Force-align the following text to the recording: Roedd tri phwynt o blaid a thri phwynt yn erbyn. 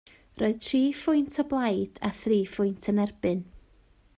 Roedd 0.41 0.55
tri 0.67 0.79
phwynt 1.01 1.37
o 1.43 1.45
blaid 1.51 2.01
a 2.09 2.11
thri 2.23 2.39
phwynt 2.55 2.91
yn 2.95 3.03
erbyn. 3.05 3.45